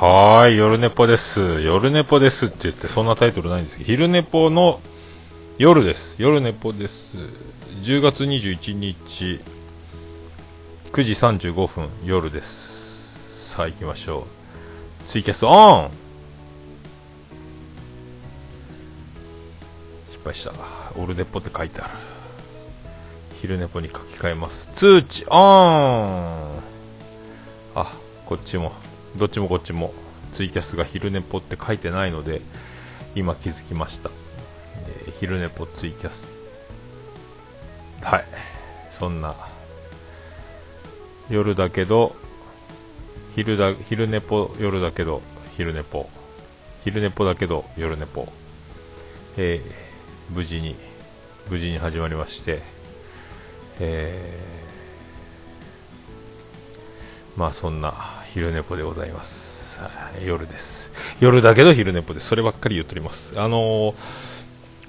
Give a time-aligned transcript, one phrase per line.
[0.00, 1.60] はーい、夜ネポです。
[1.60, 4.80] 夜ネポですって言って、そんなタイトルないんですけど、昼ネポの
[5.58, 6.14] 夜です。
[6.20, 7.16] 夜ネポです。
[7.82, 9.40] 10月21日、
[10.92, 13.50] 9時35分、夜です。
[13.52, 15.04] さあ行きましょう。
[15.04, 15.90] ツイキャスオン
[20.08, 20.52] 失敗した。
[20.96, 21.90] オルネポって書いてある。
[23.40, 24.70] 昼ネポに書き換えます。
[24.74, 26.62] 通知オン
[27.74, 27.92] あ、
[28.26, 28.70] こっちも。
[29.18, 29.92] どっちもこっちも
[30.32, 32.40] ツイキャスが昼寝ぽって書いてないので
[33.16, 34.10] 今気づきました、
[35.06, 36.28] えー、昼寝ぽツイキャス。
[38.00, 38.24] はい。
[38.90, 39.34] そんな
[41.28, 42.14] 夜だけど
[43.34, 45.20] 昼だ昼寝ぽ夜だけど
[45.56, 46.08] 昼寝ぽ。
[46.84, 48.28] 昼寝ぽだけど夜寝ぽ。
[49.36, 50.76] えー、無事に
[51.50, 52.60] 無事に始まりまして
[53.80, 57.94] えー、まあそんな
[58.34, 59.82] 昼寝ぽでございます。
[60.24, 60.92] 夜です。
[61.20, 62.28] 夜だけど昼寝ぽです。
[62.28, 63.40] そればっかり言っております。
[63.40, 63.94] あのー、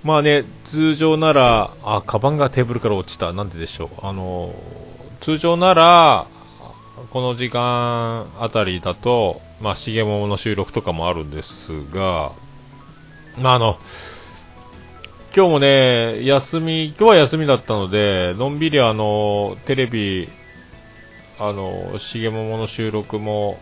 [0.04, 3.32] まあね、通常なら、あ、カバンがテーブルから落ちた。
[3.32, 3.90] なんででしょう。
[4.06, 4.54] あのー、
[5.22, 6.28] 通常なら、
[7.12, 12.34] この時間あたりだと、まあ、しげももの収録とかもあるんですが、
[13.38, 13.80] まあ、あの、
[15.36, 20.28] 今日もね、休み、今日は休みだったので、のんびりあの、テレビ
[21.40, 23.58] あの重桃の収録も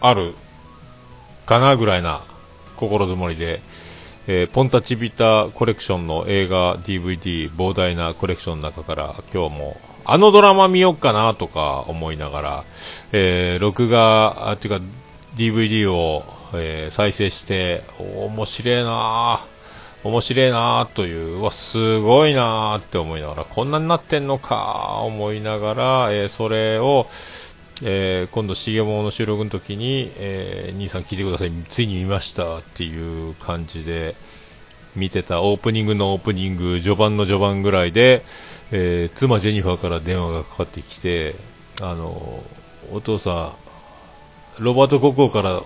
[0.00, 0.34] ある
[1.46, 2.22] かなぐらいな
[2.76, 3.60] 心づもりで、
[4.26, 12.64] えー、ポンタチビタコレクションの映画 DVD 膨大なコレクションの中から今日もあのドラマ見よっかなとか思いながら、
[13.12, 14.84] えー、録画あっていうか
[15.36, 16.24] DVD を、
[16.54, 19.57] えー、再生して面白いなぁ
[20.04, 27.08] 面白いなという、わ、すごいなって思いながら、こんなになってんのか思いながら、えー、それを、
[27.82, 34.14] えー、今度、しげもの収録の時に、えー、兄さん聞いてください、ついに見ましたっていう感じで、
[34.94, 38.24] 見てたオープニングのオープニング、序盤の序盤ぐらいで、
[38.70, 41.34] えー、妻ジェニファーから電話がかかってきて、
[41.80, 42.42] あの、
[42.92, 43.54] お父さ
[44.58, 45.62] ん、ロバート国王から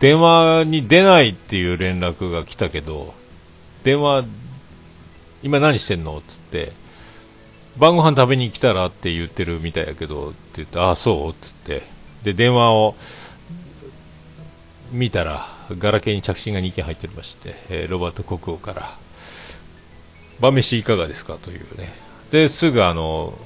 [0.00, 3.14] 電話に出ないっていう連絡が来たけど、
[3.84, 4.24] 電話、
[5.42, 6.22] 今何してんの？
[6.26, 6.72] つって、
[7.76, 11.34] 晩ご飯食べに来たらって言ってるみたいやけど、って言って、ああ、そう？
[11.40, 11.82] つって、
[12.22, 12.94] で、電話を
[14.92, 15.46] 見たら、
[15.78, 18.96] ガラケーに着信が2件入っておりまして、えー、ロバート国王から、
[20.40, 21.34] 晩飯いかがですか？
[21.34, 21.92] というね。
[22.30, 23.36] で、すぐあの、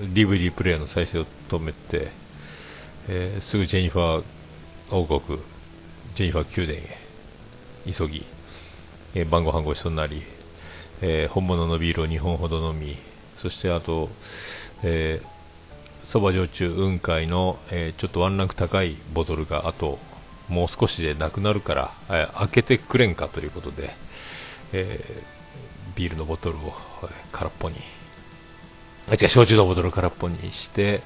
[0.00, 2.08] DVD プレイヤーの再生を止めて、
[3.08, 4.24] えー、すぐジェニファー
[4.90, 5.20] 王国
[6.14, 8.24] ジェニファー宮殿へ急ぎ、
[9.14, 10.22] えー、晩ご飯ごちそうになり、
[11.02, 12.96] えー、本物のビールを2本ほど飲み
[13.36, 14.08] そしてあと
[16.02, 19.98] そば、焼酎雲海の、えー、ちょっとワンランク高いボトルがあと
[20.48, 23.90] もう少しでなくなるから、えー、開けてくれんかということで、
[24.72, 26.74] えー、ビールのボトルを
[27.32, 27.76] 空っぽに
[29.08, 31.02] あ違う焼酎のボトル空っぽにして、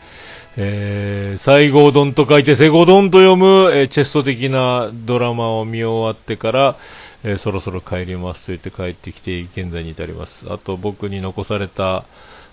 [0.57, 6.77] えー、西郷どんと書いて西郷どんと読む、えー、チェスト的なドラマを見終わってから、
[7.25, 10.51] えー、そろそろ帰りますと言って帰ってきて現在に至ります。
[10.51, 12.05] あと僕に残された、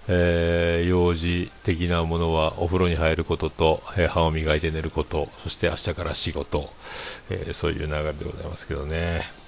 [0.10, 6.70] えー、用事的なものはお風呂に入ることと、えー、歯を磨いて寝ることそして明日から仕事、
[7.30, 9.47] えー、そういう流れでございますけどね。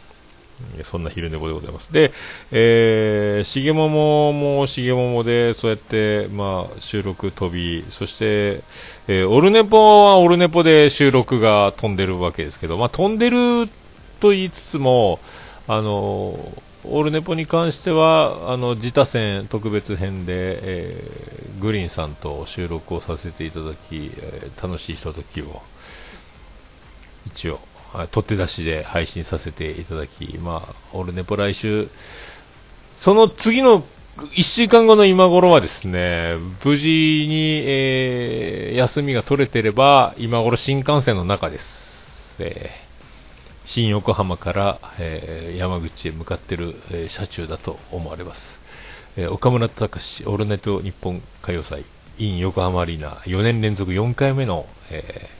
[0.84, 1.92] そんな昼寝ぼでございます。
[1.92, 2.12] で、
[2.52, 8.62] えー、しげもももしげももで、そうやって、まあ、収録飛び、そして、
[9.08, 13.70] えー、オルネポはオルネポで収録が飛んでるわけですけど、まあ、飛んでる
[14.20, 15.20] と言いつつも、
[15.68, 16.52] あの、
[16.86, 25.62] オルネポに関しては、あの、自他戦特別編で、えー、グリーンさんと収録をさせていただき、えー、楽しいひとときを、
[27.28, 27.60] 一応、
[28.12, 31.90] 取って出しで配信させていただき、まあ、オルネポ来週、
[32.96, 33.84] その次の
[34.18, 42.36] 1週間後の今頃はですね、無事に、えー、休みが取れてれば、今頃新幹線の中です。
[42.40, 42.72] えー、
[43.66, 48.62] 新横浜から、えー、山口へ向かってる、え車中だと思われます。
[49.18, 51.86] え岡村隆史オルネト日本歌謡祭
[52.20, 55.39] in 横浜アリーナ4年連続4回目の、えー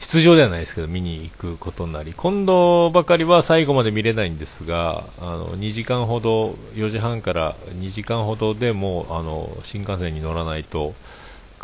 [0.00, 2.14] 出場ではないですけど見に行くことになり。
[2.16, 10.94] 今度ばかりは最後まで見れないんですがあの2時間ほど4時半から2時間ほどでもうあの新幹線に乗らないと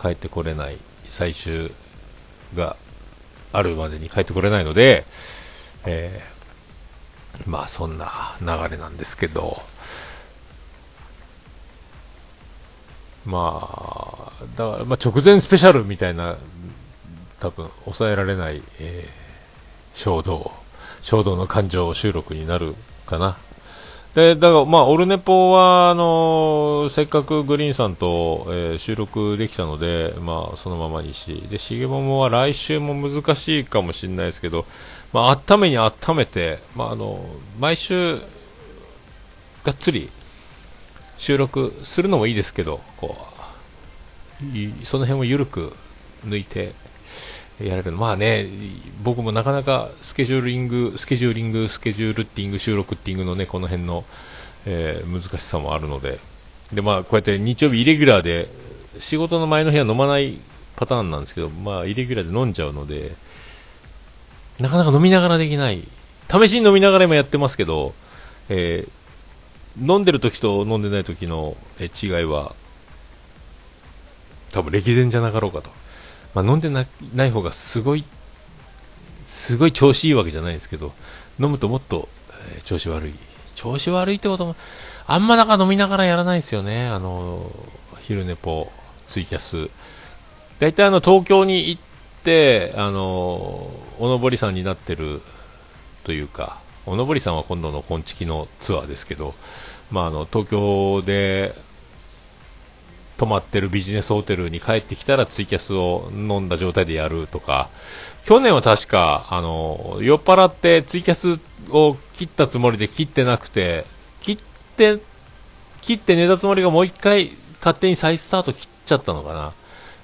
[0.01, 1.73] 帰ってこれない最終
[2.55, 2.77] が
[3.53, 5.07] あるまでに帰ってこれないので、
[5.87, 9.63] えー、まあそんな流れなんですけど。
[13.25, 16.37] まあ、だから、まあ、直前スペシャルみたいな、
[17.41, 20.53] 多分、抑えられない、えー、衝動、
[21.03, 22.75] 衝動の感情収録になる
[23.07, 23.37] かな。
[24.15, 34.65] で、だから、まあ、オルネポは、あのー、せっかくグリーンさんと、えー、収録できたので、まあ、そのままにし、で、しげももは来週も難しいかもしれないですけど、
[35.13, 37.27] まあ、温めに温めて、まあ、あの、
[37.61, 38.17] 毎週、
[39.65, 40.09] がっつり、
[41.19, 43.19] 収録するのもいいですけど、こ
[44.41, 45.75] う、その辺を緩く
[46.27, 46.73] 抜いて、
[47.61, 48.47] やれるまあね、
[49.03, 54.05] 僕もなかなかスケジューリング、スケジューリング、スケジュールッティング、収録ッティングのね、この辺の、
[54.67, 56.19] えー、難しさもあるので、
[56.73, 58.49] で、まあ、こうやって日曜日イレギュラーで、
[58.99, 60.39] 仕事の前の日は飲まない
[60.77, 63.15] パターンなんですけど、まあ、イレギュラーで飲んじゃうので、
[64.59, 65.83] なかなか飲みながらできない。
[66.31, 67.95] 試しに飲みながら今やってますけど、
[68.51, 72.55] えー、飲んでる時と飲んでない時の、違いは、
[74.51, 75.71] 多分歴然じゃなかろうかと。
[76.37, 76.85] まあ、飲んでな
[77.15, 78.05] ない方がすごい、
[79.25, 80.93] すごい調子いいわけじゃないですけど、
[81.41, 82.11] 飲むともっと、
[82.57, 83.15] えー、調子悪い。
[83.55, 84.55] 調子悪いってことも、
[85.07, 86.89] あんまなんか飲みながらやらないですよね。
[86.89, 87.51] あの、
[88.01, 88.71] 昼寝ぽ、
[89.07, 89.71] ツイキャス。
[90.59, 91.81] 大体あの、東京に行っ
[92.23, 95.23] て、あの、おのぼりさんになってる
[96.05, 99.35] というか、おのぼりさんは今度の昆虫のツアーですけど、
[99.91, 101.55] まあ、あの東京で
[103.17, 107.69] 泊まってるビジネスホテルに帰ってきたらツイキャスを飲んだ状態でやるとか、
[108.25, 111.41] 去年は確か、あの、酔っ払ってツイキャス
[111.71, 113.87] を切ったつもりで切ってなくて、
[114.21, 114.39] 切っ
[114.77, 114.99] て、
[115.81, 117.31] 切って寝たつもりがもう一回
[117.61, 119.53] 勝手に再スタート切っちゃったのかな。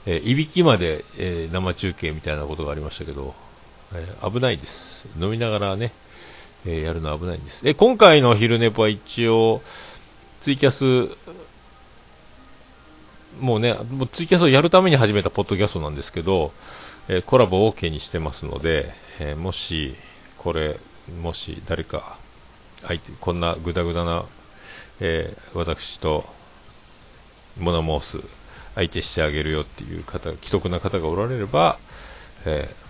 [0.05, 3.35] えー、いびきまで、えー、生中継みたいなことがありましたけど、
[3.95, 5.07] えー、危ないです。
[5.21, 5.93] 飲みながらね、
[6.67, 7.69] えやるのは危ないんです。
[7.69, 9.63] え、今回の昼寝ぽは一応、
[10.41, 11.17] ツイキャス
[13.41, 16.53] もうね、もうツイキャスをやるために始めたポッドキャストなんですけど、
[17.09, 19.97] えー、コラボ OK にしてますので、えー、もし、
[20.39, 20.79] これ、
[21.21, 22.19] もし誰か、
[22.83, 24.25] 相手、こんなぐだぐだな、
[25.01, 26.25] えー、私と、
[27.59, 28.21] モナモース、
[28.75, 31.79] 相手してあげるよっていう方、既得な方がおられれば、
[32.45, 32.83] えー、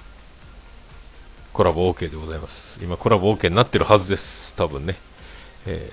[1.52, 2.80] コラボ OK でございます。
[2.82, 4.54] 今、コラボ OK になってるはずです。
[4.56, 4.96] 多分ね。
[5.66, 5.90] え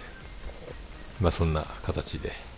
[1.20, 2.49] ー、まあ、そんな形で。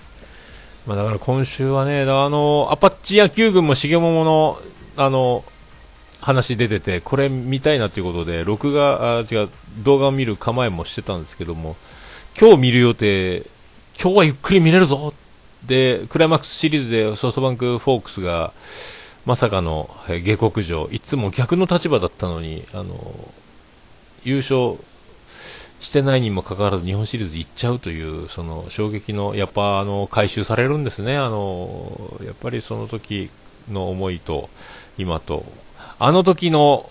[0.85, 4.59] まあ、だから今週はね、あの、アパッチ野球軍も重桃の、
[4.97, 5.43] あの、
[6.21, 9.49] 話出てて、これ見たいなということで、録画、あ、違う、
[9.83, 11.75] 動画を見る構えもしてたんですけども、
[12.39, 13.43] 今日見る予定、
[13.99, 15.13] 今日はゆっくり見れるぞ
[15.63, 18.53] で、クライマックスシリーズでソフトバンクフォークスが、
[19.25, 22.95] まさかの下克上、いつも逆の立場だったのに、あの、
[24.23, 24.77] 優勝
[25.81, 31.17] してないにもかかわらず日本シリーズ行っちゃうというその衝撃のやっぱあの回収されるんですね。
[31.17, 33.29] あのやっぱりその時
[33.69, 34.49] の思いと
[34.97, 35.43] 今と
[35.97, 36.89] あの時の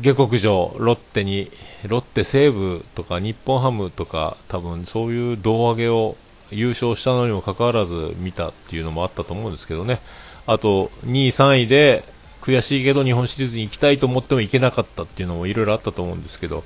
[0.00, 1.50] 下克上ロッテに
[1.86, 6.16] ロッテ西武とか日本ハムとか多分そういう胴上げを
[6.50, 10.00] 優勝したのにもかかわらず見たっていうのもあったと思うんですけどね。
[10.46, 12.04] あと2位3位で
[12.42, 16.62] 悔しいけど日本シリーズに行きたいと思っても行けなかったっていうのもいろいろあったと思うんですけど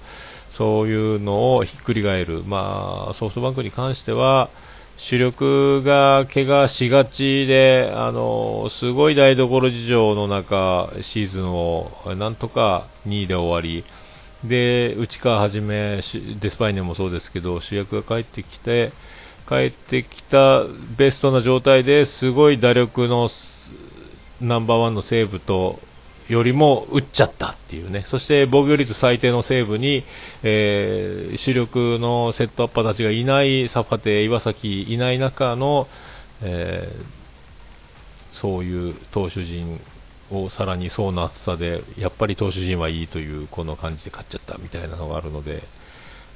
[0.58, 4.50] そういうのをひっくり返る、まあ、ソフトバンクに関しては
[4.96, 13.84] 主力が怪我しがちで、あのすごい台所事情の中、シーズンをなんとか2位で終わり、
[14.42, 16.00] で内川はじめ、
[16.40, 18.90] デスパイネもそうですけど主役が帰ってきて
[19.48, 20.64] 帰ってきた
[20.96, 23.28] ベストな状態ですごい打力の
[24.40, 25.78] ナンバーワンの西武と
[26.28, 30.04] よりも打っちゃったっていうね、そして防御率最低の西武に、
[30.42, 35.88] えー、主力のセットアッパーたちがいない、サファテ、岩崎いない中の、
[36.42, 39.80] えー、そういう投手陣
[40.30, 45.62] をさらに層の厚さで、やっぱり投手陣はいいというこの感じで勝っちゃったみたいなのがあるので、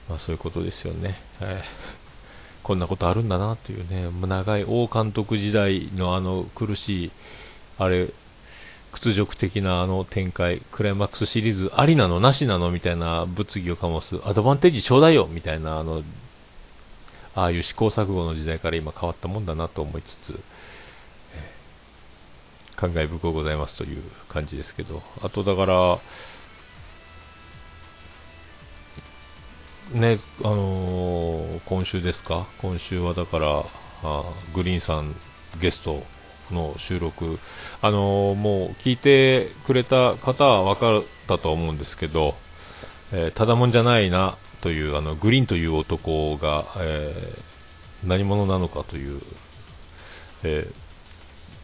[0.08, 1.16] まあ、そういうことですよね。
[1.40, 2.02] えー
[2.62, 7.10] こんなことあるんだなというね、長い王監督時代のあの苦しい、
[7.76, 8.08] あれ、
[8.92, 16.02] 屈辱的なあの展開、クライマックスシリーズありなのなしなのみたいな物議を醸す、アドバンテージちょうだいよみたいな、あの、
[17.34, 20.40] ああいう試行錯誤の時代から今変わったもんだなと思いつつ、
[22.76, 25.98] 感慨深うございますという感じですけど、あとだから、
[29.98, 32.46] ね、あのー、今週ですか？
[32.58, 33.64] 今週はだから、
[34.02, 35.14] あグリーンさん
[35.60, 36.02] ゲスト
[36.50, 37.38] の収録、
[37.80, 42.34] あのー、もう聞いてくれた方は分かったと思うんですけど、
[43.12, 49.20] えー、ただもんじゃないなというあのグリーンという男が、えー、何者なのかという、
[50.44, 50.66] え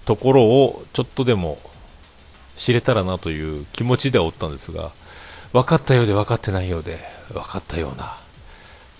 [0.04, 1.58] ところをちょっとでも
[2.56, 4.90] 知れたらなという気持ちではおったんですが、
[5.52, 6.98] 分かったようで分かってないようで、
[7.32, 8.16] 分かったような、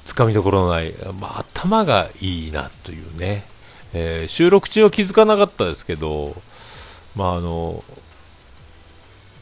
[0.05, 3.45] つかみどころのない、まあ、頭がいいなというね、
[3.95, 6.41] えー、収録中は気づかなかったですけど、
[7.15, 7.83] まああの、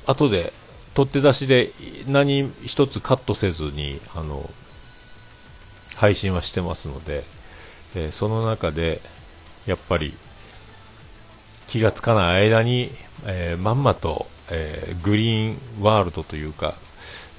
[0.07, 0.53] 後で
[0.95, 1.73] 取って出しで
[2.07, 4.49] 何一つカットせずに、あの、
[5.97, 7.25] 配信はしてますので、
[7.95, 9.01] えー、その中で、
[9.67, 10.15] やっぱり、
[11.67, 12.91] 気がつかない間に、
[13.25, 16.75] えー、まんまと、えー、グリーンワールドというか、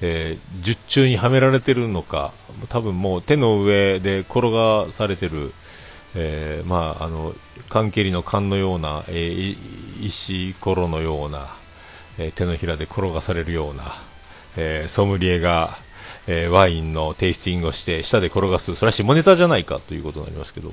[0.00, 2.32] えー、術中にはめられてるのか、
[2.68, 5.52] 多分もう手の上で転がされてる、
[6.14, 7.34] えー、まあ、あの、
[7.68, 9.56] 缶蹴りの缶のような、えー、
[10.06, 11.46] 石ころのような、
[12.18, 13.84] え手のひらで転がされるような、
[14.56, 15.76] えソムリエが、
[16.26, 20.72] えワインのテイスティングをして舌で転がす、それは下ネタじゃないかということになりますけど、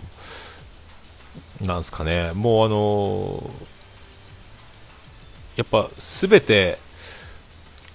[1.62, 3.50] なんすかね、もうあの
[5.56, 6.80] やっぱすべて、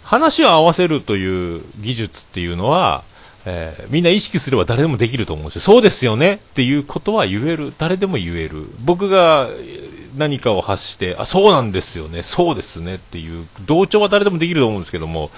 [0.02, 3.04] 話を合わせるという技術っていうのは、
[3.44, 5.60] えー、みんな意識すれば誰でもできると思うんですよ。
[5.62, 7.72] そうですよねっていうことは言える。
[7.78, 8.66] 誰でも言える。
[8.80, 9.48] 僕が
[10.16, 12.22] 何かを発して、あ、そうなんですよね。
[12.22, 15.30] そうですねっていう、同調は誰でもできると思うんですけども、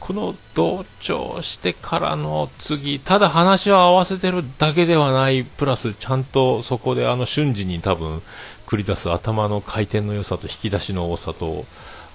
[0.00, 8.22] この同調してからの次、ただ話を合わせてるだけではない、プラスちゃんとそこであの瞬時に多分
[8.66, 11.64] 繰り出す頭の回転の良さと引き出しの多さと、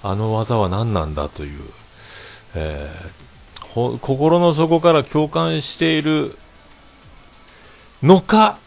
[0.02, 1.60] あの技は何なんだという、
[2.54, 3.21] えー、
[3.72, 6.36] 心の底から共感している
[8.02, 8.58] のか、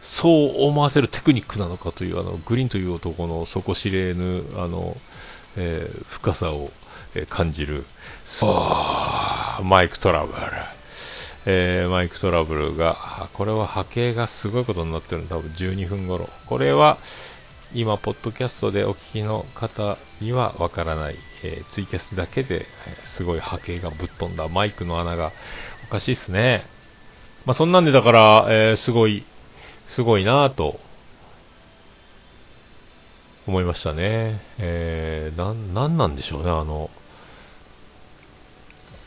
[0.00, 4.96] そう思わせるテクニックなのかという、あの、グリーンという男の底知れぬ、あの、
[5.56, 6.70] えー、深さを、
[7.14, 7.84] え、感じる、
[8.24, 8.48] そ
[9.60, 10.38] う、マイクトラブル。
[11.46, 16.28] えー、マイクトラブルが、これは波形がすごいことになってるの、多分12分頃。
[16.46, 16.98] これは、
[17.76, 22.66] 今、ポッドキャストでお聞きの方にはわからない、えー、ツイキャスだけで、え、
[23.04, 25.32] すごい波形がぶっ飛んだマイクの穴が
[25.88, 26.64] おかしいっすね。
[27.44, 29.24] まあ、そんなんでだから、えー、すごい、
[29.88, 30.78] すごいなぁと、
[33.46, 34.40] 思いましたね。
[34.58, 36.90] えー、なん、なんなんでしょうね、あの、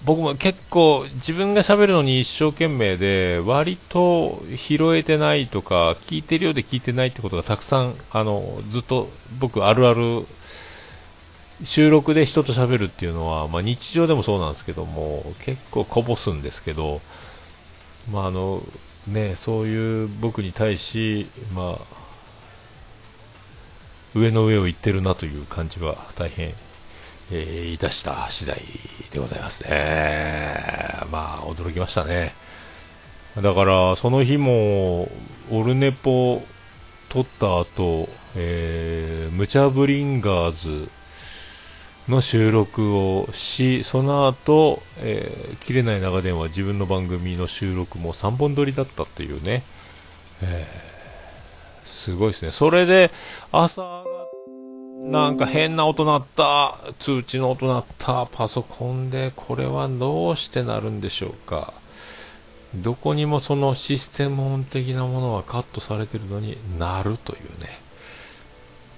[0.05, 10.25] 僕も結構自分が喋るのに一生懸命で割と拾えてないとか聞いてるようで聞いてないってことがたくさんあのずっと僕あるある
[11.63, 17.01] 収録で人と喋るっていうのは、まあ、日常でもそうなんですけども結構こぼすんですけど、
[18.11, 18.61] まああの
[19.07, 21.97] ね、そういう僕に対し、まあ、
[24.13, 26.53] 上の上を行ってるなという感じは大変
[27.29, 28.57] えー、いたした次第。
[29.11, 30.55] でございますね。
[31.11, 32.33] まあ、驚きましたね。
[33.41, 35.09] だから、その日も、
[35.49, 36.43] オルネポ
[37.09, 40.89] 撮った後、えー、ムチャブリンガーズ
[42.09, 49.63] の収録をし、その後、えー、切れない長電話自分の番組の収録も3本撮りだったっていうね、
[50.41, 52.51] えー、すごいですね。
[52.51, 53.11] それで、
[53.51, 54.03] 朝
[54.97, 61.73] なんか変な音鳴った、通知の音鳴った、パソコンで、これはどうしてなるんでしょうか。
[62.75, 67.69] どこにもそのシステム音的なものはカットされてるのになるというね。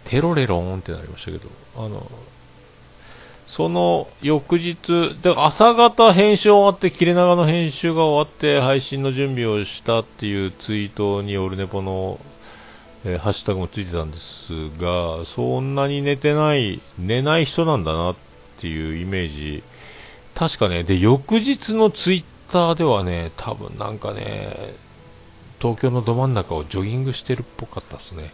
[0.06, 2.10] テロレロンってなりましたけど、あの、
[3.46, 12.20] その翌日、で朝方編集終わって、切れ長の編集が終わって配信の準備をしたっていうツイートにオルネポの
[13.06, 18.16] えー、ハッシュタグもついてたんですが、そんなに寝てない、寝ない人なんだなっ
[18.60, 19.64] ていうイメージ。
[20.36, 24.74] 確かね、で、翌日のツイッターではね、多分なんかね、
[25.62, 28.32] 東京のど真ん中をジョギングしてるっぽかったですね。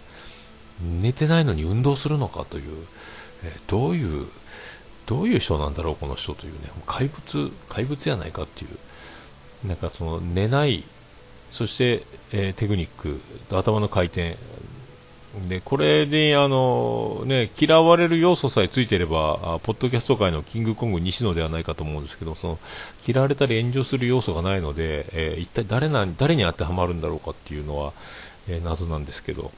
[0.82, 2.88] 寝てないのに運動するのかという、
[3.44, 4.28] えー、どういう、
[5.06, 8.68] どういう人なんだろう、この人というね、怪物、怪物やないかってい
[9.64, 10.84] う、なんかその寝ない
[11.56, 12.04] そして、
[12.34, 14.36] えー、テクニック、頭の回転、
[15.48, 22.60] でこれであの、ね、嫌われる要素さえついていれば、ポッドキャスト界のキングコング西野ではないかと思うんですけど、その
[23.06, 27.94] 嫌われたり炎上する要素がないので、えー、一体誰な誰に当てはまるんだろうかっていうのは、
[28.48, 29.52] えー、謎なんですけど、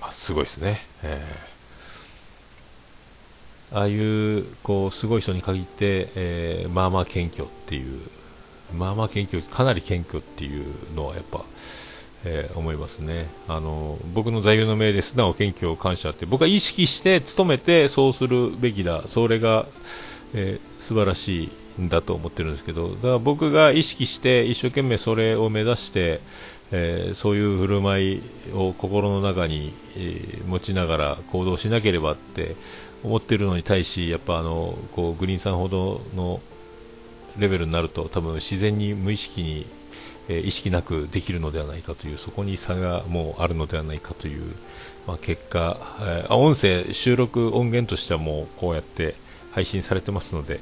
[0.00, 0.80] まあ、すごいですね。
[1.02, 8.00] えー、ああいうこうすごい人に限って、えー、まあまあ謙虚っていう
[8.74, 10.64] まあまあ謙虚、かなり謙虚っていう
[10.94, 11.44] のはやっぱ、
[12.24, 13.28] えー、思いますね。
[13.48, 19.04] あの、僕の座右の銘で素直謙虚感謝って、僕は意識して努めてそうするべきだ。
[19.06, 19.66] それが、
[20.34, 21.50] えー、素晴らしい、
[21.80, 26.20] んだと思ってるんですけどだから僕が意識して一生懸命それを目指して、
[26.70, 28.22] えー、そういう振る舞い
[28.54, 32.56] を心の中に、えー、持ちながら行動しなければって
[33.02, 36.40] 思ってるのに対しやっぱあのこうグリーンさんほどの
[37.38, 39.66] レベルになると多分自然に無意識に、
[40.28, 44.54] え、意識なくできるのではないかというそこに差がもうあるのではないかという、
[45.06, 49.14] まあ、結果、えー、音声収録音源としてはもうこうやって
[49.52, 50.60] 配信されてますので、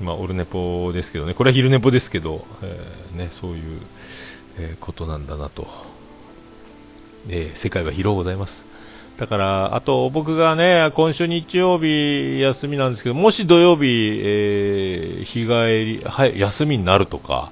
[0.00, 3.80] まあ、オルネポですけどねこれは昼ネポですけど、えー、ね、そういう、
[4.58, 5.68] えことなんだなと、
[7.28, 8.66] え世界は広うございます。
[9.18, 17.50] だから、あと僕がね、今週日曜日休みなんですけど、もし土曜日、えー、日帰り、はい、休みになるとか、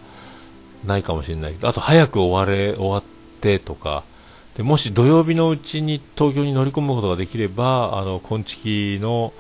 [0.87, 3.03] ないかもしれないけど、あと早く終われ、終わっ
[3.41, 4.05] てとか、
[4.57, 9.33] でもし土曜日のうちに東京に乗り込むことができれば、あの、今月の、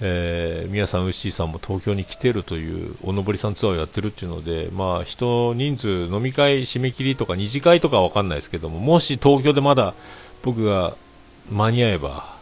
[0.00, 9.94] えー、皆さん、ウッシーさんも東京に来てるという、おのぼりさんツアーをやってるっていうので、まあ、人、人数、飲み会、締め切りとか、二次会とかわかんないですけども、もし東京でまだ
[10.42, 10.96] 僕が
[11.50, 12.36] 間に合えば、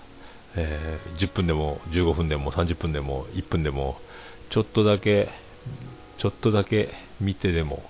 [0.56, 3.98] えー、10分でも15分でも30分でも1分でも
[4.50, 5.28] ちょっとだけ
[6.16, 6.88] ちょっとだけ
[7.20, 7.82] 見てでも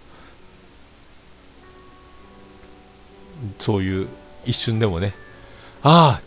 [3.58, 4.08] そういう
[4.44, 5.14] 一瞬でもね
[5.82, 6.26] ああ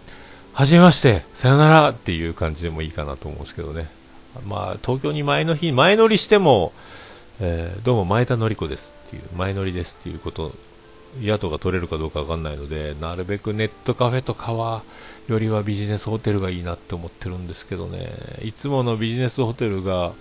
[0.53, 3.87] はじめましてさよならっていう感じでもいいかなと思うんですけどね。
[4.45, 6.71] まあ東京に前の日前乗りしても、
[7.39, 10.53] えー、どうも前田紀子ですっていう前乗りですっていうこと
[11.23, 14.83] 宿が取れるかどうかわかんないので、なるべくネットカフェとかは、
[15.27, 18.09] よりはビジネスホテルがいいなって思ってるんですけどね、
[18.43, 20.13] いつものビジネスホテルが、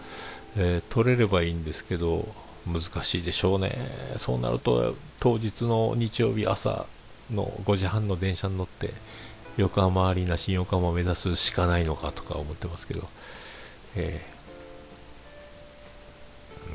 [0.56, 2.26] えー、取れればいいんですけど、
[2.72, 3.76] 難しいでしょうね。
[4.16, 6.86] そうなると、当日の日曜日朝
[7.30, 8.92] の5時半の電車に乗って、
[9.56, 13.08] 横浜アリーナ、新横浜を目指すしかないのかとか思ってますけど、
[13.96, 14.24] え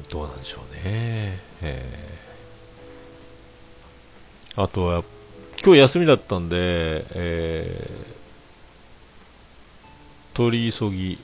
[0.07, 1.39] ー、どうなんでしょうね。
[1.61, 2.23] えー
[4.55, 5.03] あとは、
[5.63, 11.17] 今日休みだったんで、えー、取り急ぎ、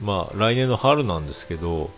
[0.00, 1.90] まあ、来年の春なんですけど、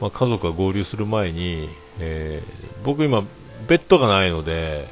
[0.00, 3.22] まあ、家族が合流する前に、えー、僕今、
[3.66, 4.88] ベッドがないので、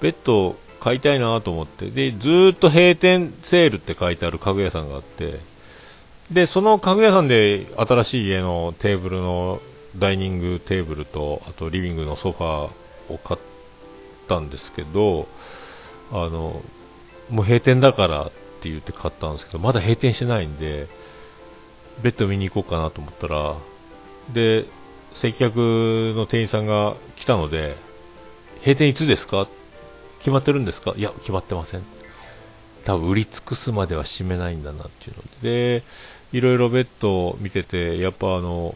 [0.00, 5.40] ベッドを買いたいなと思って、で、ずっと閉店セールって書いてある家具屋さんがあって、
[6.30, 9.60] で、その家具屋さんで新しい家のテーブルの
[9.96, 13.40] ダイニングテーブルと、あとリビングのソファーを買っ
[14.28, 15.26] たんですけど、
[16.12, 16.62] あの、
[17.30, 18.30] もう閉店だからっ
[18.60, 20.86] て言って買ったんですけど、まだ閉店してないんで、
[22.02, 23.56] ベッド見に行こうかなと思ったら、
[24.32, 24.64] で、
[25.12, 27.74] 接客の店員さんが来たので、
[28.60, 29.48] 閉店いつですか？
[30.18, 30.94] 決まってるんですか？
[30.96, 31.82] いや、決まってません。
[32.84, 35.82] 多分売り尽くすまでは閉めないんだなっていうので、で、
[36.32, 38.74] いろいろベッドを見てて、やっぱあの、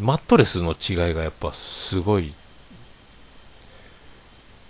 [0.00, 2.32] マットレスの違いがやっぱすごい。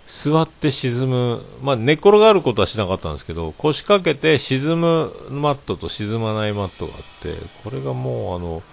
[0.05, 8.63] 座って沈む、まあ、寝っ転がることはしなかったんですけど、腰掛けて沈むマットと沈まないマットがあって、これがもうあの、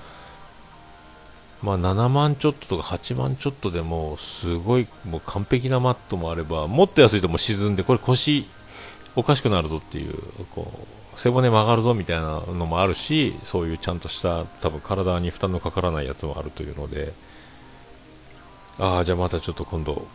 [1.62, 8.46] まあ、7万ちょっととか8万ちょっとでも、すごいもう完璧なマットもあれば、もっと安いとも沈んで、これ腰
[9.14, 10.14] おかしくなるぞっていう、
[10.50, 10.70] こ
[11.14, 17.14] う、背骨曲がるぞみたいなのもあるし、そういうちゃんとした多分体に負担のかからないやつもあるというので、
[18.78, 20.06] ああ、じゃあまたちょっと今度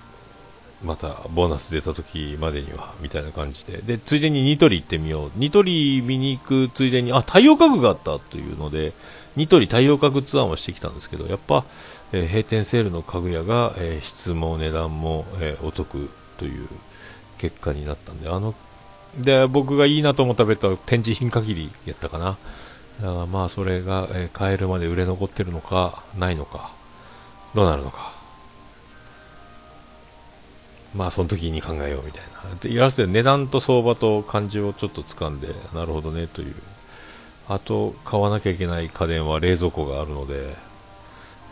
[0.84, 3.78] またボーナス出た時までにはみたいな感じで。
[3.78, 5.32] でついでにニトリ行ってみよう。
[5.36, 8.94] ニトリ見に行くついでにあ太陽家具があったというので
[9.36, 11.63] ニトリ太陽家具ツアーもしてきたんですけどやっぱ、
[12.12, 16.67] えー、閉店セールの家具屋が、えー、質も値段も、えー、お得という
[17.38, 18.56] 結果になったんであの
[19.17, 22.38] で僕がいいなと思ったベッドは展示品限りやったかな。
[23.02, 26.72] だからまあそれが、え買えるまで売れ残ってるのかないのか
[27.56, 28.11] どうなるのか。
[30.95, 32.56] まあその時に考えようみたいな。
[32.60, 36.56] で、いらっしゃる値段と相場と漢字をちょっと掴んで、なるほどねという。
[37.47, 40.56] あと、買わなきゃいけない家電は冷蔵庫があるので、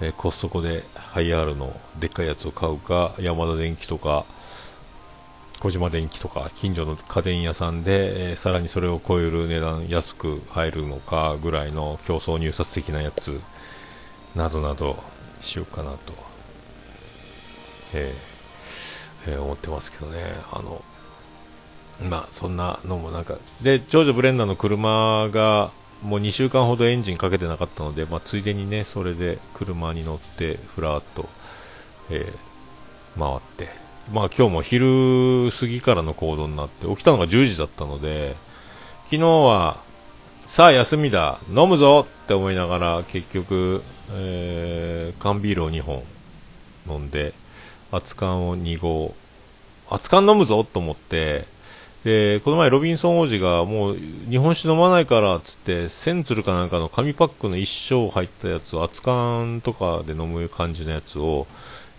[0.01, 4.25] えコストコでハイアールのでっかいやつを買うか、ヤマダ電機とか、
[5.59, 13.41] 小島電機とか、近所の家電屋さんで、えー、さらにそれを超える値段安く入るのかぐらいの競争入札的なやつ、
[14.35, 15.01] などなど
[15.41, 16.13] しようかなと。
[17.93, 18.28] えー
[19.27, 20.19] えー、思ってますけどね。
[20.51, 20.83] あの、
[22.09, 31.27] まあ、そんなのもなんか、で、長女ブレンダーの車が、もう2週間ほどエンジンかけてなかったので、まあ、ついでにね、それで車に乗って、ふらっと、
[32.09, 33.67] えー、回って、
[34.13, 38.35] まあ今日も昼過ぎからの行動になって、起きたのが10時だったので、
[39.05, 39.81] 昨日は
[40.45, 46.03] さあ休みだ飲むぞって思いながら結局、えー、缶ビールを2本
[46.87, 47.33] 飲んで
[47.91, 49.15] 熱燗を2合
[49.91, 51.45] 熱燗飲むぞと思って。
[52.03, 53.97] でこの前ロビンソン王子がもう
[54.29, 61.45] 日本酒飲まないからっつってセンツルかなんかの紙パックの一升入ったやつを熱燗とかで飲む感じのやつを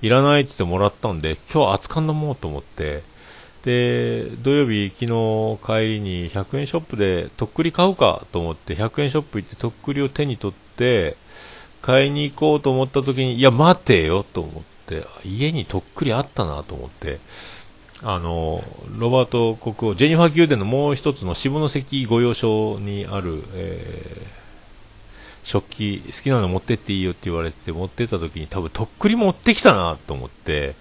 [0.00, 3.02] いらないっつってもらったんで今日熱燗飲もうと思って。
[3.62, 11.16] で土曜日、昨日帰りに100円ショップでとっくり買うかと思って100円ショップ行ってとっくりを手に取って
[11.82, 14.62] 買いに行こうと思った時にいや待てよと思っ
[15.24, 17.18] 家にとっくりあったなと思って
[18.02, 18.64] あの
[18.96, 30.74] ロバート国王ジェニファー宮殿のもう一つの下関御用所にある、えー、食器好きなの持ってっていいよって言われて持ってった時に多分とっくり持ってきたなと思って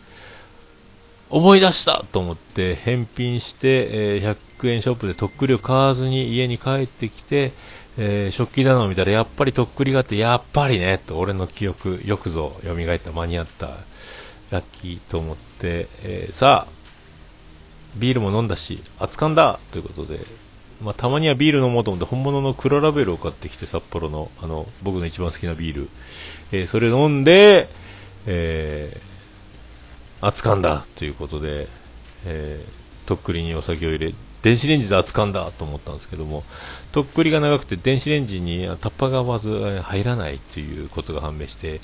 [1.29, 7.51] 思い出したと思って返品して、えー、100円ショップでとっくりを買わずに家に帰ってきて、
[7.97, 13.67] えー、食器棚を見たらやっぱりとっくりがあってやっぱりねと俺の記憶よくぞ蘇った間に合った
[14.51, 16.71] ラッキーと思って、えー、さあ
[17.97, 20.19] ビールも飲んだし熱燗だということで、
[20.81, 25.89] まあ、たまにはビール飲もうと思って本物の黒ラベルを買ってきて札幌のあの僕の一番好きなビール、
[26.51, 27.69] えー、それ飲んで、
[28.25, 29.09] えー
[30.21, 31.67] 熱燗だということで、
[32.25, 36.43] えー、とっくりにお酒を入れ電子レンジで熱燗だと思ったんですけども
[36.91, 41.81] とっくりが長くて電子レンジにタッパがまず入らないということが判明して、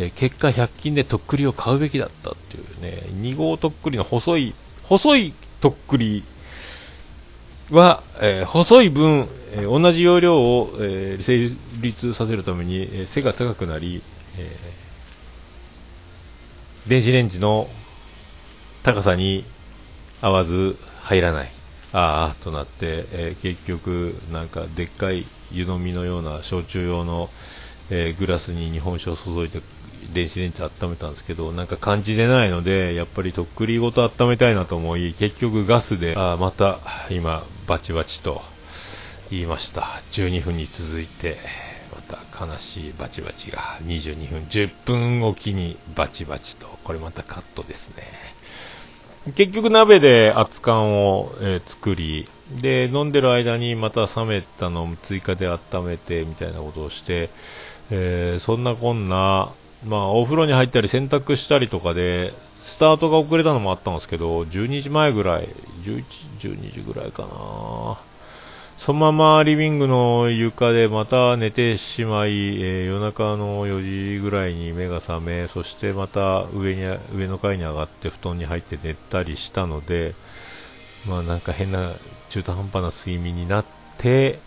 [0.00, 6.22] え、結果100均でとっくりを買うべきだったっていうね2号とっくりの細い細いとっくり
[7.70, 14.02] は、えー、細い分、えー、同じ容量を、えー、成立させるために、え、背が高くなり、
[14.38, 14.56] え、
[16.86, 17.68] 電子レンジの
[18.82, 19.44] 高さに
[20.22, 21.50] 合わず入らない。
[21.92, 27.28] ああとなって、え、結局なんかでっかい湯飲みのような焼酎用の、
[27.90, 29.60] え、グラスに日本酒を注いで
[30.12, 36.78] 電子レンジ温めたんですけどなんか感じでないのでやっぱりとっくりごと温めたいなと思い結局ガスであまた
[37.10, 38.40] 今バチバチと
[39.30, 39.82] 言いました。
[40.12, 41.36] 12分に続いて
[41.94, 48.04] また悲しいバチバチが22分10分おきにバチバチとこれまたカットですね。
[49.34, 57.28] 結局鍋で熱燗を、えー、作り、で、飲んでる間にまた冷めたのを追加で温めてみたいなことをして、
[57.90, 59.52] えー、そんなこんな、
[59.84, 65.48] まあ、お風呂に入ったり洗濯したりとかで、スタートが遅れたのもあったんですけど、12時前ぐらい、
[65.84, 66.04] 11、
[66.40, 68.08] 12時ぐらいかな。
[68.78, 80.14] そのままリビングの床でまた寝てしまい、えー、夜中の4時ぐらいに目が覚め、そしてまた上に上の階に上がって布団に入って寝たりしたので、
[81.06, 81.92] まあなんか変な
[82.28, 83.64] 中途半端な睡眠になっ
[83.96, 84.38] て、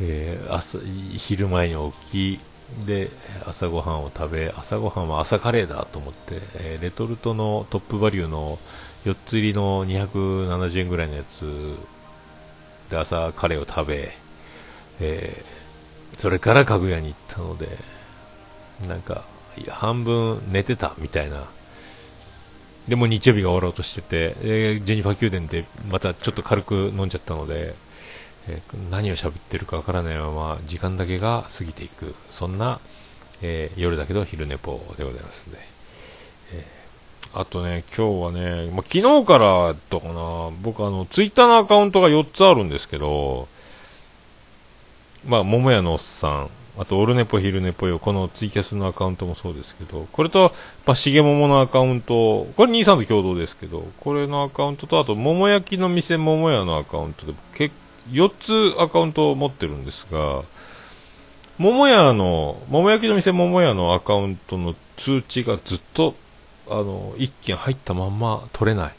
[0.00, 2.40] えー、朝昼前に起き、
[2.86, 3.10] で
[3.46, 8.58] 朝ごはんを食べ朝ごはんは朝カレーだと思って、えー、レトルトのトップバリューの
[9.04, 11.76] 4つ入りの270円ぐらいのやつ
[12.90, 14.10] で朝カレーを食べ、
[15.00, 17.68] えー、それから家具屋に行ったので
[18.86, 19.24] なんか
[19.70, 21.48] 半分寝てたみたいな。
[22.86, 27.74] でも日曜日が終わろうとしてて、えー、ジェニファー宮殿でまたちょっと軽く飲んじゃったので、
[28.48, 32.14] えー、何を喋ってるかわからないまま時間だけが過ぎていく。
[32.30, 32.80] そんな、
[33.42, 35.58] えー、夜だけど昼寝ぽでございますね、
[36.52, 36.78] え
[37.34, 43.48] あとね、今日はね、まあ、昨日からとかな、僕あの、ツイッターのアカウントが4つあるんですけど、
[45.26, 50.52] まあ、桃屋のおっさん、あと、オルネポ、ヒルネポよ、このツイキャスのアカウントもそうですけど、これと、
[50.86, 57.70] まあ、しげもものアカウント、これ兄さんと共同ですけど、これのアカウントと、あと、桃焼きの店桃屋のアカウントで、け
[58.10, 60.42] 4つアカウントを持ってるんですが、
[61.58, 66.14] 桃屋の、桃焼きの店桃屋のアカウントの通知がずっと
[66.70, 68.92] あの、一件入ったまんま取れない。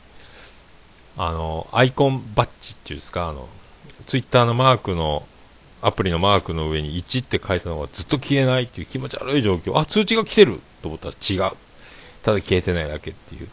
[1.18, 3.48] あの、アイコンバッジっていうんですか、あの、
[4.08, 5.26] ツイッターのマークの、
[5.82, 9.78] アプリのマークの上に1って書いたのがずっと消えないっていう気持ち悪い状況。
[9.78, 11.56] あ、通知が来てると思ったら違う。
[12.22, 13.48] ただ消えてないだけっていう。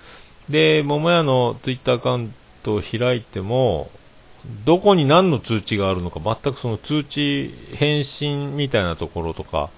[0.48, 3.90] で、桃屋のツイッターアカウントを開いても、
[4.64, 9.70] どこに何の通知があるのか全くその通知返信みたいなところとか、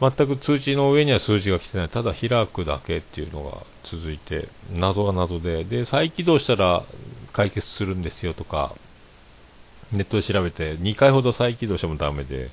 [0.00, 6.84] 全く通知の上には数字が来てない、ただ開くだけっていうのが続いて、謎が謎で、で、再起動したら
[7.32, 8.74] 解決するんですよとか、
[9.90, 12.50] ネットで調べて、2回ほど再起動してもダメで、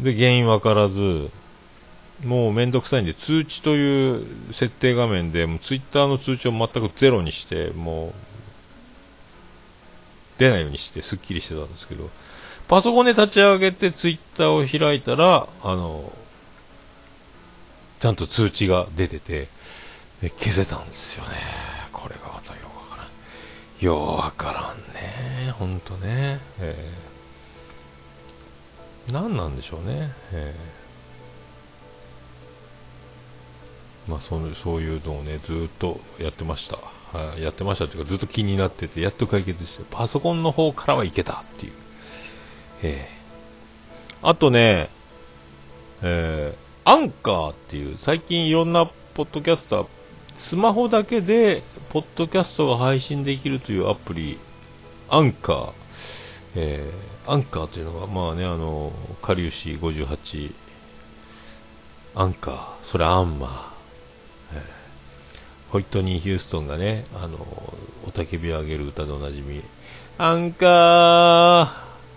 [0.00, 1.30] で、原因わからず、
[2.24, 8.27] もうめんどくさいんで、通知という設定画面で、もうツイッターの通知を全くゼロにして、もう、
[10.38, 12.08] 出ないようにして、すっきりしてたんですけど、
[12.68, 16.12] パソコンで立ち上げてツイッターを開いたら、あの、
[17.98, 19.48] ちゃんと通知が出てて、
[20.20, 21.36] 消せたんですよね。
[21.92, 23.84] これがまたよくわからん。
[23.84, 25.50] ようわからんね。
[25.52, 26.40] ほんとね。
[26.60, 30.12] えー、何なんでしょうね。
[30.32, 36.78] えー、まあその、そういうのをね、ずっとやってました。
[37.12, 41.72] はい、やってましたっていうか、ずっと気になってて、やっと解決して、パソコンの方からはいけたっていう。
[42.82, 44.90] えー、あとね、
[46.02, 49.86] えー、アンカーっていう、最近いろんなポッドキャスター、
[50.34, 54.38] スマホだけで、ポッドキャストが配信できるというアプリ、
[55.08, 55.72] アンカー、
[56.56, 58.92] えー、アンカーというのが、まあね、あの、
[59.22, 60.52] かりゆし58、
[62.14, 63.50] アンカー、それアンマー、
[64.54, 64.77] えー、
[65.70, 67.36] ホイットニー・ヒューストンがね、あの、
[68.06, 69.62] おたけびを上げる歌でおなじみ、
[70.16, 70.66] アンカ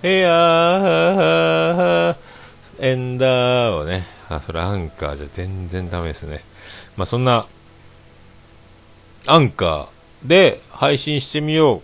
[0.01, 2.15] ー、エアー、
[2.79, 6.41] エンダーをね、あ、それアンカーじゃ全然ダメですね。
[6.95, 7.45] まあ、そんな、
[9.27, 11.81] アンカーで配信してみようっ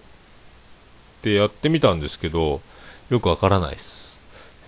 [1.21, 2.61] てやってみたんですけど、
[3.09, 4.17] よくわからないです。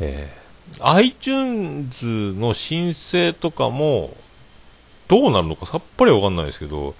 [0.01, 4.15] えー、iTunes の申請とかも、
[5.09, 6.95] どうなるのかさっぱりわかんないですけど、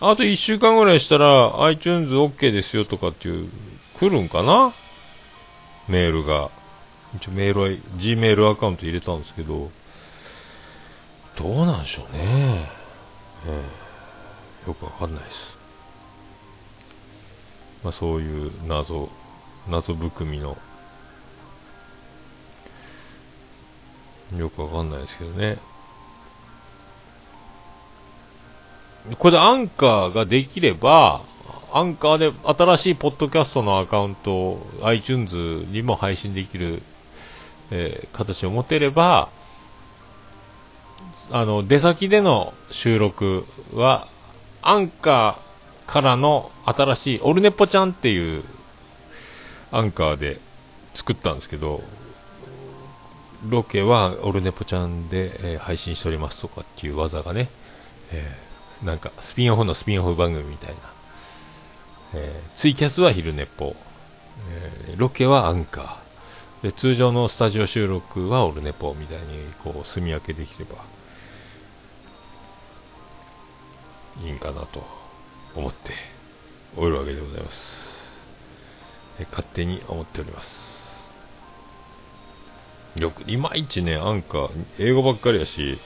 [0.00, 3.50] あと1週間ぐらいしたら iTunes OK ですよとかっていう、
[3.98, 4.72] 来るんかな？
[5.88, 6.50] メールが。
[7.16, 9.70] 一応メールは、Gmail アカウント入れたんですけど、
[11.36, 12.20] どうなんでしょうね。
[13.46, 15.58] えー、よくわかんないです。
[17.82, 19.08] まあそういう謎、
[19.68, 20.56] 謎含みの、
[24.36, 25.56] よくわかんないですけどね。
[29.16, 31.22] これでアンカーができれば、
[31.72, 35.36] アンカーで新しいポッドキャストのアカウントを iTunes
[35.70, 36.82] にも配信できる、
[37.70, 39.28] えー、形を持てれば、
[41.30, 43.44] あの、出先での収録
[43.74, 44.08] は、
[44.62, 48.42] アンカーからの新しい、オルネポちゃんっていう
[49.70, 50.38] アンカーで
[50.94, 51.82] 作ったんですけど、
[53.46, 57.48] ロケはオルネポちゃんで、えー、配信しておりますとかっていう技がね、
[58.10, 58.47] えー、
[58.82, 60.76] なんかスピンオフのスピンオフ番組みたいな。
[62.14, 63.76] えー、ツイキャスは昼寝っぽ、
[64.86, 65.96] えー、ロケはアンカー。
[66.62, 69.24] で通常のスタジオ収録はオルネポみたいに
[69.62, 70.76] こう住み分けできれば
[74.24, 74.84] いいんかなと
[75.54, 75.92] 思って
[76.76, 78.28] おるわけでございます、
[79.20, 81.08] えー、勝手に思っております。
[82.96, 85.78] よくいまいちねアンカー英語ばっかりやし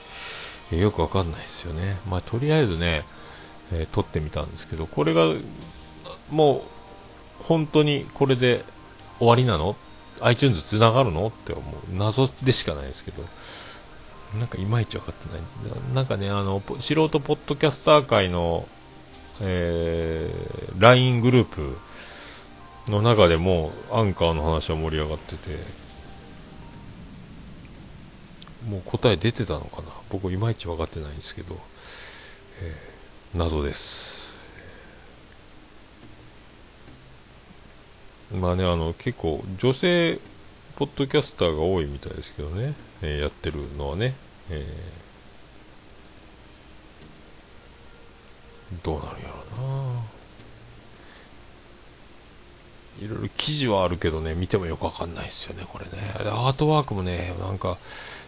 [0.79, 1.97] よくわかんないですよね。
[2.09, 3.03] まあとりあえずね、
[3.71, 5.25] えー、撮ってみたんですけどこれが
[6.29, 6.61] もう
[7.43, 8.63] 本当にこれで
[9.19, 9.75] 終わりなの
[10.21, 11.27] ？iTunes つながるの？
[11.27, 11.75] って思う。
[11.95, 13.23] 謎でしかないですけど。
[14.39, 15.93] なんかいまいち分かってない。
[15.93, 18.67] なんかねあの素人ポッドキャスター界の、
[19.41, 21.77] えー、LINE グループ
[22.87, 25.82] の中でもアンカーの話は盛り上がってて。
[28.67, 29.89] もう答え出てたのかな？
[30.09, 31.57] 僕いまいち分かってないんですけど、
[32.61, 34.33] えー、謎です。
[38.31, 40.17] まあね、あの、結構、女性、
[40.75, 42.73] ポッドキャスターが多いみたいですけどね、
[43.03, 44.15] えー、やってるのはね、
[44.49, 50.12] えー、どうなるやろな。
[53.03, 55.91] いろいろ記事はあるけどね、見てもよくわかんないですよね、これね。
[56.25, 57.77] アートワークもね、なんか、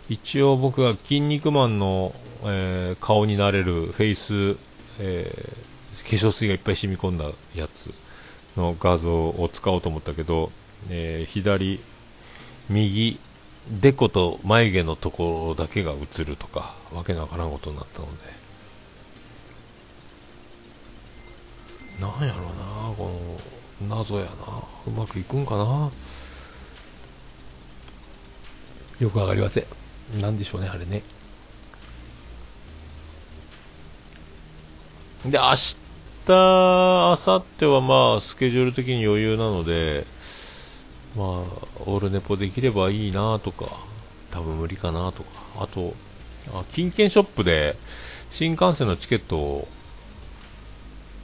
[0.10, 4.58] 一応僕が筋肉マンの、えー、顔になれるフェイス、
[5.00, 7.94] えー、化粧水がいっぱい染み込んだやつ
[8.58, 10.52] の画像を使おうと思ったけど、
[10.90, 11.80] えー、左、
[12.70, 13.18] 右、
[13.72, 18.46] デコと眉毛のところだけが映るとか、わけのわからんことになったので。
[22.00, 22.46] なんやろう
[22.90, 24.32] な、この謎やな。
[24.88, 25.92] うまくいくんかな。
[29.00, 29.66] よくわかりません。
[30.22, 31.02] なんでしょうね、あれね。
[35.26, 35.86] で、明日
[36.26, 40.06] 日、明後日はまあ、スケジュール的に余裕なので、
[41.16, 41.26] まあ、
[41.86, 43.78] オールネポできればいいなとか、
[44.32, 45.94] 多分無理かなとか、あと、
[46.52, 47.76] あ金券ショップで
[48.30, 49.68] 新幹線のチケットを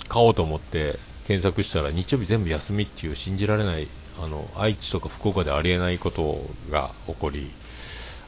[0.08, 3.88] 買おうと思って検索したら日曜日全部休みっていう信じられない
[4.22, 7.50] あの愛知とか福岡でありえないことが起こり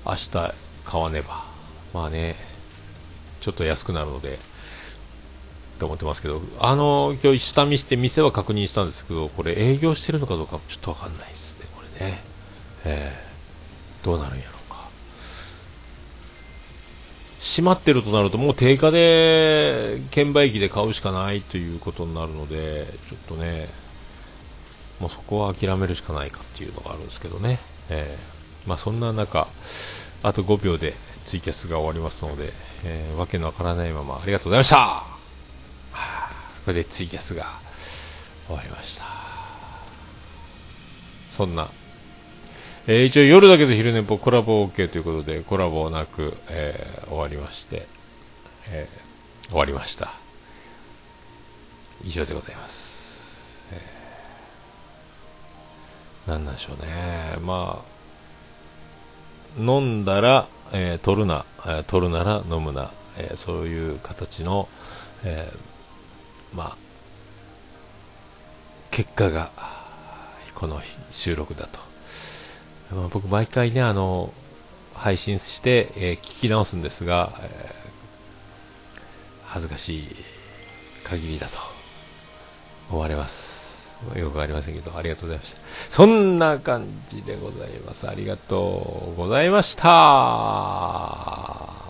[0.05, 0.29] 明日
[0.85, 1.43] 買わねば
[1.93, 2.35] まあね
[3.41, 4.39] ちょっと安くなるので
[5.83, 12.23] と思ってますけど、あの、今日下見して店は確認したんですけど、これ営業してるのかどうかちょっとわかんないですね、これね。
[12.85, 14.52] えー、どうなるんや。
[17.43, 23.67] 閉まってるとなると、もう定価で、券売機で買うしかないということになるので、ちょっとね、
[25.01, 27.59] もうそこは諦めるしかないかっていうのがあるんですけどね。
[27.89, 29.49] えー、まあそんな中、
[30.23, 30.93] あと5秒で
[31.25, 32.53] ツイキャスが終わりますので、
[32.85, 35.03] えー、わけのわからないままありがとうございました、は
[35.91, 36.31] あ、
[36.63, 37.45] これでツイキャスが
[38.47, 39.03] 終わりました。
[41.29, 41.67] そんな、
[42.85, 47.87] えー、一応夜だけど昼寝ぽコラボ OK ということで、コラボなく、えー、終わりまして、
[48.69, 50.11] えー、終わりました。
[52.03, 53.13] 以上でございます。
[56.27, 57.37] なんなんでしょうね。
[57.41, 57.83] ま
[59.57, 64.67] あ、飲んだら、えー、取るな、えー、取るなら飲むな、えー、そういう形の、
[65.23, 65.51] え
[66.53, 66.77] まあ、
[68.91, 69.51] 結果が、
[70.53, 71.92] この収録だと。
[72.93, 74.33] まあ、僕、毎回ね、あの、
[74.93, 77.75] 配信して、え聞き直すんですが、え
[79.45, 80.15] 恥ずかしい
[81.03, 81.59] 限りだと
[82.89, 83.63] 思われます。
[84.15, 85.59] よくありませんけど、ありがとうございました。
[85.89, 88.09] そんな感じでございます。
[88.09, 91.82] ありがとうございました。